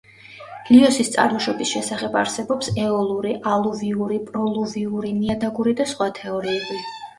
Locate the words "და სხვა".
5.83-6.11